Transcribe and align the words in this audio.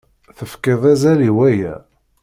Tefkiḍ 0.37 0.81
azal 0.91 1.19
i 1.29 1.31
waya. 1.37 1.75